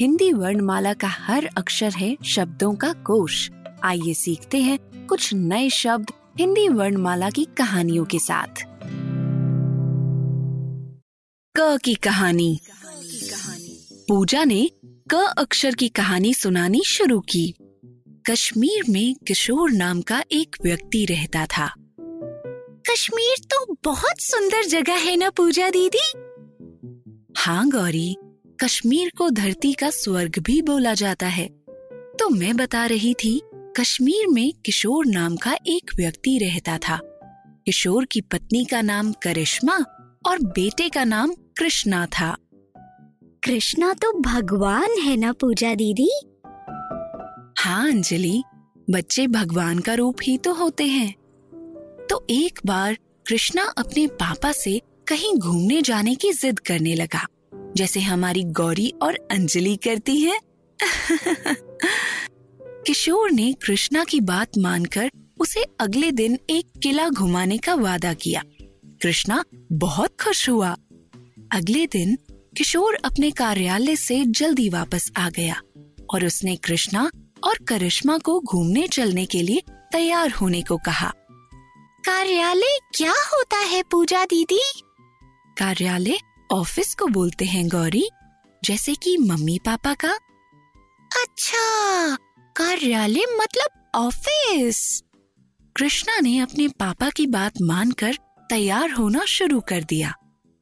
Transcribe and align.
हिंदी 0.00 0.32
वर्णमाला 0.32 0.92
का 0.92 1.08
हर 1.08 1.50
अक्षर 1.56 1.92
है 1.92 2.16
शब्दों 2.24 2.74
का 2.74 2.92
कोश। 2.92 3.50
आइए 3.84 4.14
सीखते 4.14 4.58
हैं 4.58 5.06
कुछ 5.06 5.34
नए 5.34 5.70
शब्द 5.70 6.10
हिंदी 6.38 6.68
वर्णमाला 6.68 7.30
की 7.30 7.44
कहानियों 7.44 8.04
के 8.04 8.18
साथ। 8.18 8.62
क 11.56 11.78
की 11.84 11.94
कहानी। 11.94 12.60
पूजा 14.08 14.44
ने 14.44 14.70
क 15.10 15.14
अक्षर 15.38 15.74
की 15.74 15.88
कहानी 15.88 16.34
सुनानी 16.34 16.82
शुरू 16.86 17.20
की। 17.20 17.54
कश्मीर 18.30 18.90
में 18.90 19.14
किशोर 19.14 19.70
नाम 19.70 20.00
का 20.02 20.24
एक 20.32 20.56
व्यक्ति 20.62 21.04
रहता 21.04 21.46
था। 21.46 21.74
कश्मीर 22.90 23.44
तो 23.44 23.76
बहुत 23.84 24.20
सुंदर 24.20 24.64
जगह 24.64 24.94
है 24.94 25.16
ना 25.16 25.30
पूजा 25.30 25.70
दीदी? 25.70 26.12
हाँ 27.36 27.70
गौरी 27.70 28.16
कश्मीर 28.64 29.10
को 29.18 29.30
धरती 29.30 29.72
का 29.72 29.90
स्वर्ग 29.90 30.38
भी 30.38 30.62
बोला 30.62 30.94
जाता 30.94 31.26
है। 31.26 31.48
तो 32.18 32.28
मैं 32.28 32.56
बता 32.56 32.86
रही 32.86 33.14
थी 33.14 33.42
कश्मीर 33.76 34.26
में 34.28 34.52
किशोर 34.66 35.06
नाम 35.06 35.36
का 35.36 35.54
एक 35.66 35.90
व्यक्ति 35.96 36.38
रहता 36.38 36.78
था। 36.78 37.00
किशोर 37.66 38.04
की 38.04 38.20
पत्नी 38.20 38.64
का 38.64 38.82
नाम 38.82 39.12
करिश्मा 39.12 39.76
और 40.26 40.38
बेटे 40.40 40.88
का 40.88 41.04
नाम 41.04 41.32
कृष्णा 41.32 42.06
था। 42.06 42.36
कृष्णा 43.44 43.92
तो 43.92 44.20
भगवान 44.20 44.98
है 45.02 45.16
ना 45.16 45.32
पूजा 45.32 45.74
दीदी? 45.74 46.10
हाँ 47.58 47.90
अंजलि 47.90 48.42
बच्चे 48.90 49.26
भगवान 49.26 49.78
का 49.78 49.94
रूप 49.94 50.16
ही 50.22 50.38
तो 50.38 50.52
होते 50.52 50.84
हैं। 50.84 51.14
तो 52.10 52.26
एक 52.30 52.60
बार 52.66 52.98
कृष्णा 53.26 53.62
अपने 53.62 54.06
पापा 54.06 54.52
से 54.52 54.80
कहीं 55.08 55.34
घूमने 55.34 55.82
जाने 55.82 56.14
की 56.14 56.32
जिद 56.32 56.58
करने 56.58 56.94
लगा। 56.94 57.26
जैसे 57.76 58.00
हमारी 58.00 58.42
गौरी 58.42 58.92
और 59.02 59.28
अंजलि 59.30 59.76
करती 59.76 60.20
हैं। 60.20 60.40
किशोर 62.86 63.30
ने 63.30 63.52
कृष्णा 63.52 64.04
की 64.04 64.20
बात 64.20 64.50
मानकर 64.58 65.10
उसे 65.40 65.64
अगले 65.80 66.12
दिन 66.12 66.38
एक 66.50 66.66
किला 66.82 67.08
घुमाने 67.08 67.58
का 67.58 67.74
वादा 67.74 68.14
किया। 68.14 68.42
कृष्णा 69.02 69.44
बहुत 69.72 70.16
खुश 70.24 70.48
हुआ। 70.48 70.76
अगले 71.52 71.86
दिन 71.86 72.18
किशोर 72.56 72.98
अपने 73.04 73.30
कार्यालय 73.30 73.96
से 73.96 74.24
जल्दी 74.26 74.68
वापस 74.68 75.12
आ 75.16 75.30
गया 75.30 75.60
और 76.14 76.24
उसने 76.24 76.56
कृष्णा 76.56 77.10
और 77.44 77.58
करिश्मा 77.68 78.18
को 78.18 78.40
घूमने 78.40 78.88
चलने 78.88 79.26
के 79.26 79.42
लिए 79.42 79.62
तैयार 79.92 80.30
होने 80.30 80.62
को 80.62 80.76
कहा। 80.76 81.12
कार्यालय 82.04 82.78
क्या 82.94 83.12
होता 83.12 83.56
है 83.56 83.82
पूजा 83.82 84.24
दीदी? 84.24 84.62
कार्यालय 85.58 86.18
ऑफ़िस 86.52 86.94
को 86.94 87.06
बोलते 87.06 87.44
हैं 87.44 87.68
गौरी, 87.68 88.08
जैसे 88.64 88.94
कि 88.94 89.16
मम्मी 89.16 89.58
पापा 89.58 89.94
का। 89.94 90.12
अच्छा 91.22 92.16
कार्यालय 92.56 93.24
मतलब 93.40 93.90
ऑफ़िस। 93.94 95.02
कृष्णा 95.76 96.20
ने 96.20 96.38
अपने 96.38 96.68
पापा 96.68 97.10
की 97.10 97.26
बात 97.26 97.52
मानकर 97.62 98.14
तैयार 98.50 98.90
होना 98.90 99.24
शुरू 99.24 99.60
कर 99.60 99.84
दिया। 99.84 100.14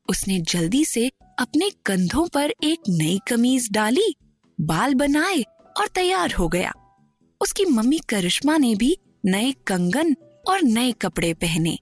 उसने 0.09 0.41
जल्दी 0.41 0.85
से 0.85 1.11
अपने 1.39 1.71
कंधों 1.87 2.29
पर 2.29 2.55
एक 2.65 2.79
नई 2.89 3.21
कमीज 3.29 3.69
डाली, 3.73 4.15
बाल 4.61 4.95
बनाए 4.95 5.43
और 5.77 5.89
तैयार 5.89 6.33
हो 6.33 6.49
गया। 6.49 6.73
उसकी 7.41 7.65
मम्मी 7.65 7.99
करिश्मा 7.99 8.57
ने 8.57 8.75
भी 8.75 8.97
नए 9.27 9.53
कंगन 9.53 10.17
और 10.49 10.63
नए 10.63 10.93
कपड़े 10.93 11.35
पहने। 11.35 11.79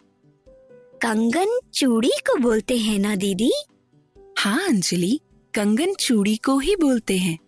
कंगन 1.03 1.59
चूड़ी 1.75 2.09
को 2.09 2.37
बोलते 2.37 2.77
हैं 2.79 2.99
ना 2.99 3.17
दीदी? 3.17 3.53
हाँ 4.39 4.69
अंजलि 4.69 5.21
कंगन 5.55 5.95
चूड़ी 5.95 6.37
को 6.37 6.59
ही 6.59 6.77
बोलते 6.77 7.17
हैं। 7.19 7.39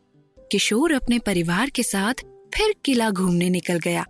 किशोर 0.53 0.93
अपने 0.93 1.19
परिवार 1.19 1.71
के 1.71 1.83
साथ 1.83 2.15
फिर 2.55 2.75
किला 2.85 3.11
घूमने 3.11 3.51
निकल 3.51 3.79
गया। 3.79 4.05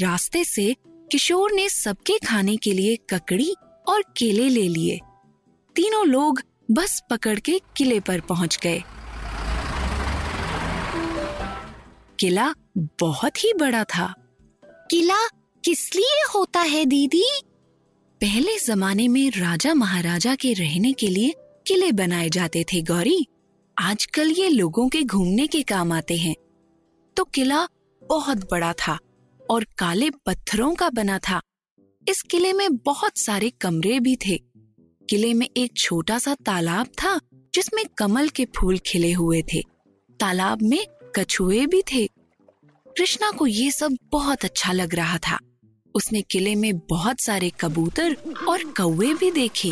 रास्ते 0.00 0.44
से 0.44 0.76
किशोर 1.12 1.52
ने 1.52 1.68
सबके 1.68 2.18
खाने 2.18 2.56
के 2.56 2.72
लिए 2.72 2.96
ककड़ी 3.10 3.54
और 3.88 4.02
केले 4.16 4.48
ले 4.48 4.68
लिए। 4.68 5.00
तीनों 5.76 6.06
लोग 6.06 6.42
बस 6.70 7.02
पकड़ 7.10 7.38
के 7.40 7.60
किले 7.76 8.00
पर 8.00 8.20
पहुँच 8.20 8.58
गए। 8.62 8.82
किला 12.20 12.54
बहुत 12.78 13.44
ही 13.44 13.52
बड़ा 13.54 13.84
था। 13.84 14.14
किला 14.90 15.26
किस 15.64 15.94
लिए 15.96 16.22
होता 16.34 16.60
है 16.60 16.84
दीदी? 16.84 17.24
पहले 18.20 18.58
जमाने 18.58 19.08
में 19.08 19.30
राजा 19.30 19.74
महाराजा 19.74 20.34
के 20.34 20.52
रहने 20.52 20.92
के 20.92 21.06
लिए 21.06 21.34
किले 21.66 21.92
बनाए 21.92 22.28
जाते 22.28 22.64
थे, 22.64 22.82
गौरी। 22.82 23.26
आजकल 23.78 24.30
ये 24.30 24.48
लोगों 24.48 24.88
के 24.88 25.02
घूमने 25.02 25.46
के 25.46 25.62
काम 25.62 25.92
आते 25.92 26.16
हैं। 26.16 26.34
तो 27.16 27.24
किला 27.24 27.68
बहुत 28.10 28.50
बड़ा 28.50 28.72
था 28.72 28.98
और 29.50 29.64
काले 29.78 30.10
पत्थरों 30.10 30.74
का 30.74 30.90
बना 30.90 31.18
था। 31.18 31.40
इस 32.08 32.22
किले 32.22 32.52
में 32.52 32.76
बहुत 32.76 33.18
सारे 33.18 33.50
कमरे 33.50 34.00
भी 34.00 34.16
थे। 34.16 34.38
किले 35.10 35.34
में 35.34 35.48
एक 35.56 35.76
छोटा 35.76 36.18
सा 36.18 36.34
तालाब 36.34 36.86
था, 36.86 37.20
जिसमें 37.54 37.84
कमल 37.98 38.28
के 38.28 38.44
फूल 38.44 38.78
खिले 38.78 39.12
हुए 39.12 39.42
थे। 39.42 39.62
तालाब 40.20 40.62
में 40.62 40.86
कछुए 41.16 41.66
भी 41.66 41.82
थे। 41.82 42.06
कृष्णा 42.88 43.30
को 43.30 43.46
ये 43.46 43.70
सब 43.70 43.96
बहुत 44.12 44.44
अच्छा 44.44 44.72
लग 44.72 44.94
रहा 44.94 45.18
था। 45.18 45.38
उसने 45.94 46.22
किले 46.22 46.54
में 46.54 46.78
बहुत 46.78 47.20
सारे 47.20 47.50
कबूतर 47.50 48.16
और 48.48 48.64
कौवे 48.64 49.14
भी 49.14 49.30
देखे। 49.30 49.70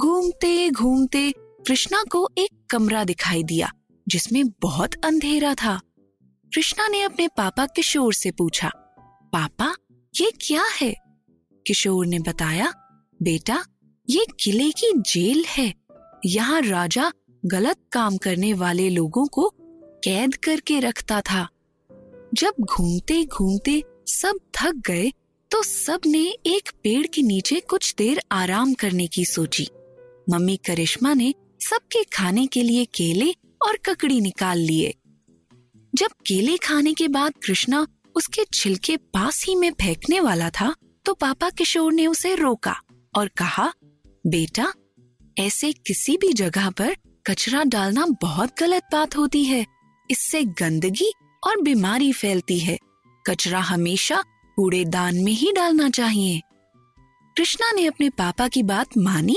घूमते 0.00 0.70
घूमते 0.70 1.30
कृष्णा 1.66 2.02
को 2.10 2.28
एक 2.38 2.50
कमरा 2.70 3.04
दिखाई 3.04 3.42
दिया, 3.42 3.70
जिसमें 4.08 4.44
बहुत 4.62 4.94
अंधेरा 5.04 5.54
था। 5.54 5.80
कृष्णा 6.52 6.88
ने 6.88 7.02
अपने 7.02 7.28
पापा 7.28 7.66
किशोर 7.66 8.14
से 8.14 8.30
पूछा, 8.30 8.70
पापा, 9.32 9.74
ये 10.14 10.30
क्या 10.40 10.64
है? 10.80 10.94
किशोर 11.66 12.06
ने 12.06 12.18
बताया, 12.18 12.72
बेटा, 13.22 13.64
ये 14.08 14.26
किले 14.40 14.70
की 14.70 14.92
जेल 14.96 15.44
है। 15.48 15.72
यहाँ 16.26 16.60
राजा 16.62 17.10
गलत 17.44 17.76
काम 17.92 18.16
करने 18.16 18.52
वाले 18.54 18.88
लोगों 18.90 19.26
को 19.26 19.50
कैद 20.04 20.34
करके 20.34 20.78
रखता 20.80 21.20
था। 21.20 21.46
जब 22.34 22.54
घूमते 22.60 23.24
घूमते 23.24 23.82
सब 24.06 24.38
थक 24.56 24.82
गए 24.86 25.12
तो 25.50 25.62
सबने 25.62 26.22
एक 26.46 26.70
पेड़ 26.82 27.06
के 27.06 27.22
नीचे 27.22 27.60
कुछ 27.60 27.94
देर 27.98 28.20
आराम 28.32 28.72
करने 28.74 29.06
की 29.06 29.24
सोची। 29.24 29.68
मम्मी 30.30 30.56
करिश्मा 30.56 31.14
ने 31.14 31.34
सबके 31.60 32.02
खाने 32.04 32.46
के 32.46 32.62
लिए 32.62 32.84
केले 32.84 33.34
और 33.66 33.76
ककड़ी 33.76 34.20
निकाल 34.20 34.58
लिए। 34.58 34.94
जब 35.94 36.10
केले 36.26 36.56
खाने 36.56 36.92
के 36.94 37.08
बाद 37.08 37.32
कृष्णा 37.44 37.86
उसके 38.16 38.44
छिलके 38.54 38.96
पास 38.96 39.44
ही 39.46 39.54
में 39.54 39.70
फेंकने 39.70 40.20
वाला 40.20 40.50
था 40.50 40.74
तो 41.04 41.14
पापा 41.14 41.50
किशोर 41.50 41.92
ने 41.92 42.06
उसे 42.06 42.34
रोका 42.34 42.80
और 43.14 43.28
कहा, 43.28 43.72
बेटा, 44.26 44.72
ऐसे 45.38 45.72
किसी 45.72 46.16
भी 46.16 46.32
जगह 46.32 46.70
पर 46.70 46.96
कचरा 47.26 47.62
डालना 47.64 48.06
बहुत 48.22 48.50
गलत 48.60 48.82
बात 48.92 49.16
होती 49.16 49.44
है। 49.44 49.66
इससे 50.10 50.42
गंदगी 50.42 51.12
और 51.46 51.60
बीमारी 51.60 52.12
फैलती 52.12 52.58
है। 52.58 52.78
कचरा 53.26 53.60
हमेशा 53.60 54.22
कूड़ेदान 54.56 55.14
में 55.14 55.32
ही 55.32 55.52
डालना 55.52 55.90
चाहिए। 55.90 56.40
कृष्णा 57.36 57.72
ने 57.72 57.86
अपने 57.86 58.10
पापा 58.10 58.48
की 58.48 58.62
बात 58.62 58.88
मानी 58.98 59.36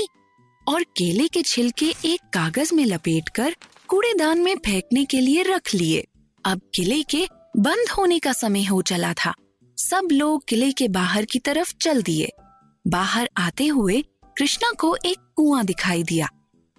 और 0.68 0.82
केले 0.82 1.28
के 1.28 1.42
छिलके 1.42 1.86
एक 2.04 2.20
कागज़ 2.32 2.74
में 2.74 2.84
लपेटकर 2.84 3.56
कूड़ेदान 3.88 4.38
में 4.38 4.56
फेंकने 4.56 5.04
के 5.04 5.20
लिए 5.20 5.42
रख 5.42 5.74
लिए। 5.74 6.06
अब 6.44 6.60
किले 6.74 7.02
के 7.02 7.28
बंद 7.56 7.90
होने 7.90 8.18
का 8.18 8.32
समय 8.32 8.64
हो 8.64 8.82
चला 8.82 9.12
था। 9.14 9.34
सब 9.78 10.08
लोग 10.12 10.44
किले 10.48 10.72
के 10.72 10.88
बाहर 10.88 11.24
की 11.24 11.38
तरफ़ 11.38 11.74
चल 11.80 12.02
दिए। 12.02 12.30
बाहर 12.86 13.30
आते 13.36 13.66
हुए 13.66 14.02
कृष्णा 14.38 14.70
को 14.70 14.96
एक 15.04 15.18
कुआँ 15.36 15.64
दिखाई 15.64 16.02
दिया 16.02 16.28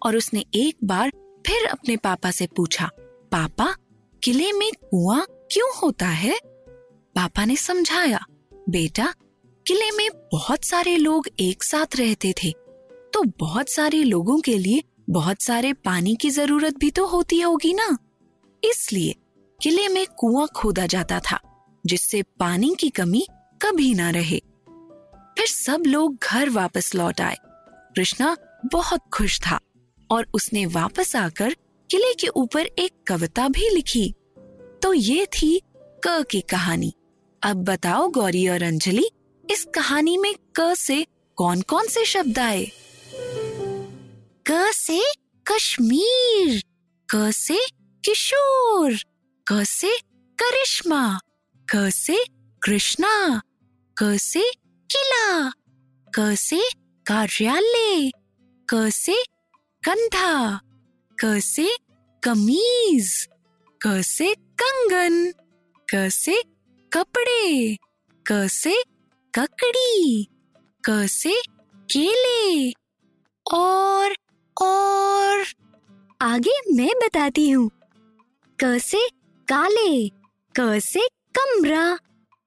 और 0.05 0.15
उसने 0.15 0.43
एक 0.55 0.77
बार 0.83 1.11
फिर 1.47 1.65
अपने 1.65 1.97
पापा 1.97 2.31
से 2.31 2.47
पूछा, 2.47 2.89
पापा, 3.31 3.75
किले 4.23 4.51
में 4.51 4.71
कुआँ 4.91 5.25
क्यों 5.51 5.69
होता 5.83 6.07
है? 6.07 6.39
पापा 7.15 7.45
ने 7.45 7.55
समझाया, 7.55 8.25
बेटा, 8.69 9.13
किले 9.67 9.91
में 9.91 10.09
बहुत 10.31 10.65
सारे 10.65 10.97
लोग 10.97 11.27
एक 11.39 11.63
साथ 11.63 11.95
रहते 11.95 12.33
थे। 12.43 12.53
तो 13.17 13.23
बहुत 13.39 13.69
सारे 13.69 14.03
लोगों 14.03 14.39
के 14.39 14.57
लिए 14.57 14.83
बहुत 15.09 15.41
सारे 15.41 15.71
पानी 15.73 16.15
की 16.15 16.29
ज़रूरत 16.29 16.75
भी 16.77 16.89
तो 16.91 17.05
होती 17.05 17.39
होगी 17.41 17.73
ना। 17.73 17.97
इसलिए 18.63 19.15
किले 19.63 19.87
में 19.87 20.05
कुआँ 20.17 20.47
खोदा 20.55 20.85
जाता 20.85 21.19
था, 21.19 21.39
जिससे 21.85 22.21
पानी 22.39 22.75
की 22.79 22.89
कमी 22.89 23.25
कभी 23.61 23.93
ना 23.93 24.09
रहे। 24.09 24.39
फिर 25.37 25.47
सब 25.47 25.83
लोग 25.87 26.17
घर 26.23 26.49
वापस 26.49 26.95
लौट 26.95 27.21
आए। 27.21 27.37
कृष्णा 27.95 28.35
बहुत 28.65 29.09
खुश 29.13 29.39
था 29.41 29.59
और 30.09 30.27
उसने 30.33 30.65
वापस 30.65 31.15
आकर 31.15 31.55
किले 31.89 32.13
के 32.13 32.27
ऊपर 32.27 32.65
एक 32.65 32.91
कविता 33.07 33.47
भी 33.47 33.69
लिखी। 33.69 34.13
तो 34.83 34.93
ये 34.93 35.25
थी 35.25 35.61
क 36.07 36.23
की 36.31 36.41
कहानी। 36.41 36.93
अब 37.43 37.63
बताओ 37.63 38.07
गौरी 38.07 38.47
और 38.47 38.63
अंजलि, 38.63 39.09
इस 39.51 39.67
कहानी 39.75 40.17
में 40.17 40.33
क 40.59 40.75
से 40.75 41.05
कौन 41.37 41.61
कौन 41.61 41.87
से 41.87 42.05
शब्द 42.05 42.39
आए? 42.39 42.71
से 44.87 44.99
कश्मीर 45.45 46.61
क 47.09 47.29
से 47.35 47.57
किशोर 48.03 48.93
क 49.47 49.63
से 49.67 49.91
करिश्मा 50.39 51.01
क 51.67 51.89
से 51.93 52.17
कृष्णा 52.61 53.41
क 53.97 54.15
से 54.21 54.43
किला 54.89 55.49
क 56.07 56.33
से 56.39 56.61
कार्यालय 57.05 58.09
क 58.67 58.89
से 58.93 59.15
कंधा 59.87 60.59
क 61.17 61.39
से 61.43 61.67
कमीज 62.23 63.09
क 63.81 64.01
से 64.05 64.33
कंगन 64.61 65.31
क 65.87 66.07
से 66.11 66.41
कपड़े 66.91 67.75
क 68.25 68.47
से 68.51 68.75
ककड़ी 69.33 70.27
क 70.89 71.05
से 71.11 71.35
केले 71.91 72.71
और 73.45 74.15
और 74.61 75.43
आगे 76.21 76.59
मैं 76.75 76.91
बताती 77.03 77.49
हूँ। 77.49 77.69
क 78.59 78.77
से 78.81 79.07
काले 79.47 80.07
क 80.55 80.79
से 80.83 81.07
कमरा 81.37 81.97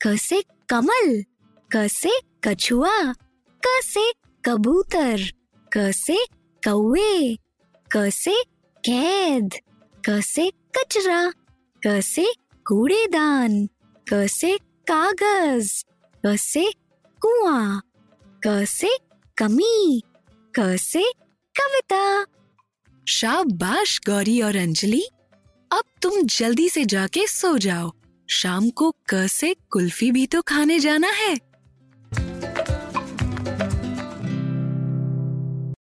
क 0.00 0.16
से 0.18 0.42
कमल 0.70 1.22
क 1.70 1.86
से 1.92 2.10
कछुआ 2.44 2.96
क 3.62 3.80
से 3.84 4.10
कबूतर 4.44 5.20
क 5.76 5.90
से 5.94 6.16
कौवे 6.62 7.36
क 7.90 8.08
से 8.12 8.34
कैद 8.84 9.54
क 10.08 10.20
से 10.24 10.50
कचरा 10.76 11.22
क 11.82 12.00
से 12.04 12.26
कूड़ेदान 12.66 13.66
क 14.06 14.26
से 14.30 14.56
कागज़ 14.90 15.72
क 16.26 16.36
से 16.38 16.70
कुआँ 17.22 17.80
क 18.46 18.64
से 18.68 18.96
कमी 19.36 20.02
क 20.54 20.76
से 20.80 21.04
कविता। 21.60 22.26
शाबाश, 23.08 24.00
गौरी 24.06 24.40
और 24.40 24.56
अंजलि। 24.56 25.08
अब 25.72 25.82
तुम 26.02 26.22
जल्दी 26.22 26.68
से 26.68 26.84
जाके 26.84 27.26
सो 27.26 27.58
जाओ। 27.58 27.92
शाम 28.30 28.70
को 28.70 28.94
क 29.10 29.26
से 29.26 29.56
कुल्फी 29.70 30.12
भी 30.12 30.26
तो 30.26 30.42
खाने 30.42 30.78
जाना 30.78 31.08
है। 31.08 31.49